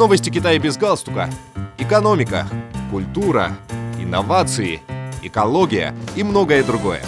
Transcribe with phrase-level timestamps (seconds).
[0.00, 1.28] Новости Китая без галстука.
[1.76, 2.48] Экономика,
[2.90, 3.52] культура,
[3.98, 4.80] инновации,
[5.22, 7.02] экология и многое другое.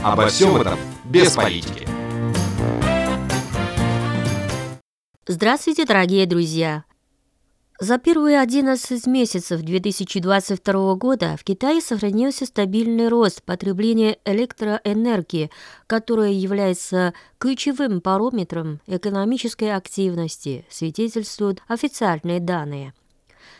[0.00, 1.88] Обо всем этом без политики.
[5.26, 6.85] Здравствуйте, дорогие друзья!
[7.78, 15.50] За первые 11 месяцев 2022 года в Китае сохранился стабильный рост потребления электроэнергии,
[15.86, 22.94] которая является ключевым параметром экономической активности, свидетельствуют официальные данные.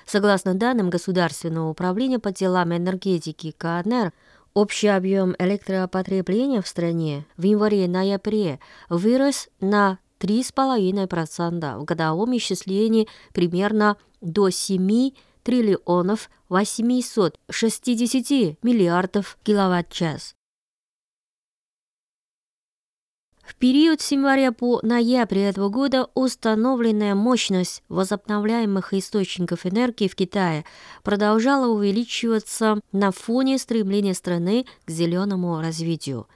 [0.06, 4.12] Согласно данным Государственного управления по делам энергетики КНР,
[4.56, 8.58] Общий объем электропотребления в стране в январе-ноябре
[8.88, 20.36] вырос на 3,5% в годовом исчислении примерно до 7 триллионов 860 миллиардов киловатт-час.
[23.46, 30.64] В период с января по ноябрь этого года установленная мощность возобновляемых источников энергии в Китае
[31.04, 36.26] продолжала увеличиваться на фоне стремления страны к зеленому развитию.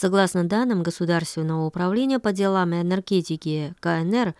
[0.00, 4.36] Согласно данным Государственного управления по делам энергетики КНР,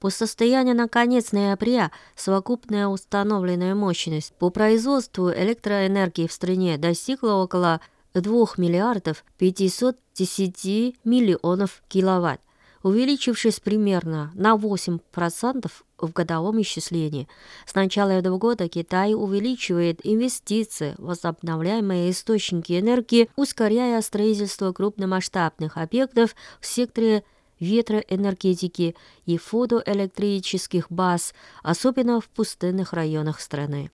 [0.00, 7.82] по состоянию на конец ноября совокупная установленная мощность по производству электроэнергии в стране достигла около
[8.14, 12.40] 2 миллиардов 510 миллионов киловатт,
[12.84, 17.26] увеличившись примерно на 8% в годовом исчислении.
[17.66, 26.36] С начала этого года Китай увеличивает инвестиции в возобновляемые источники энергии, ускоряя строительство крупномасштабных объектов
[26.60, 27.24] в секторе
[27.58, 33.90] ветроэнергетики и фотоэлектрических баз, особенно в пустынных районах страны.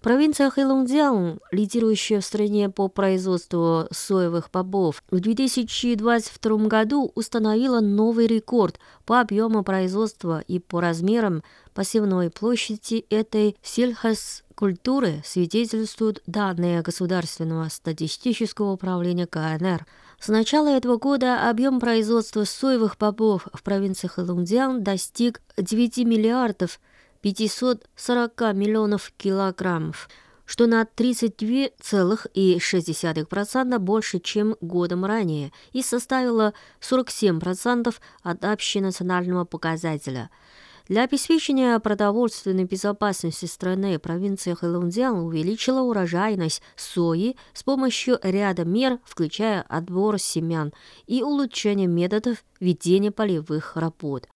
[0.00, 8.80] Провинция Хэлонцзян, лидирующая в стране по производству соевых бобов, в 2022 году установила новый рекорд
[9.04, 11.42] по объему производства и по размерам
[11.74, 19.84] посевной площади этой сельхозкультуры, свидетельствуют данные Государственного статистического управления КНР.
[20.18, 26.80] С начала этого года объем производства соевых бобов в провинции Хэлонцзян достиг 9 миллиардов
[27.22, 30.10] 540 миллионов килограммов,
[30.46, 40.30] что на 32,6% больше, чем годом ранее, и составило 47% от общенационального показателя.
[40.88, 49.62] Для обеспечения продовольственной безопасности страны провинция Хэлунцзян увеличила урожайность сои с помощью ряда мер, включая
[49.62, 50.72] отбор семян
[51.06, 54.26] и улучшение методов ведения полевых работ.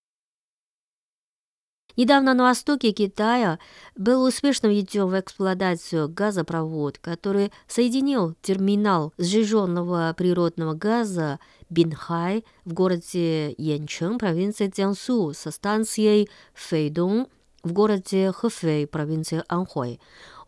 [1.96, 3.60] Недавно на востоке Китая
[3.96, 11.38] был успешно введен в эксплуатацию газопровод, который соединил терминал сжиженного природного газа
[11.70, 17.28] Бинхай в городе Янчэн, провинции Цзянсу, со станцией Фэйдун
[17.62, 20.00] в городе Хэфэй, провинции Анхой.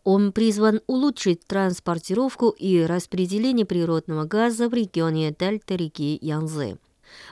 [0.03, 6.77] Он призван улучшить транспортировку и распределение природного газа в регионе дельты реки Янзы.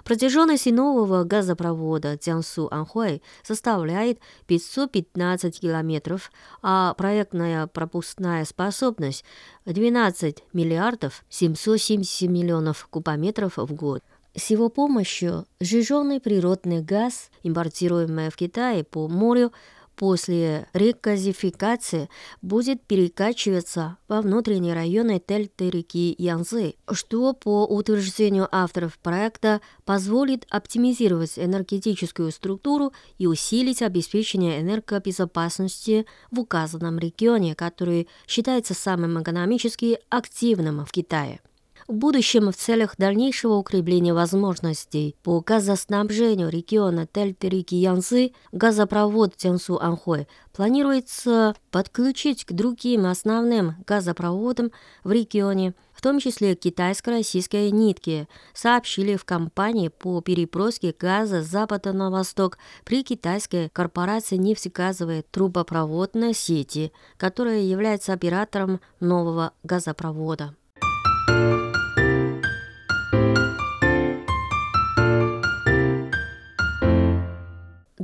[0.04, 6.32] Протяженность нового газопровода Цзянсу-Анхуэй составляет 515 километров,
[6.62, 9.24] а проектная пропускная способность
[9.66, 14.04] 12 миллиардов 770 миллионов кубометров в год.
[14.36, 19.54] С его помощью сжиженный природный газ, импортируемый в Китае по морю,
[19.96, 22.10] после реказификации
[22.42, 31.38] будет перекачиваться во внутренние районы дельты реки Янзы, что, по утверждению авторов проекта, позволит оптимизировать
[31.38, 40.92] энергетическую структуру и усилить обеспечение энергобезопасности в указанном регионе, который считается самым экономически активным в
[40.92, 41.40] Китае.
[41.88, 50.28] В будущем в целях дальнейшего укрепления возможностей по газоснабжению региона дельты реки Янзы газопровод Цянсу-Анхой
[50.52, 54.72] планируется подключить к другим основным газопроводам
[55.04, 61.94] в регионе, в том числе китайско-российской нитки, сообщили в компании по переброске газа с запада
[61.94, 70.56] на восток при китайской корпорации нефтегазовой трубопроводной сети, которая является оператором нового газопровода.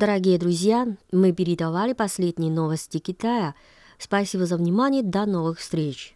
[0.01, 3.53] Дорогие друзья, мы передавали последние новости Китая.
[3.99, 5.03] Спасибо за внимание.
[5.03, 6.09] До новых встреч.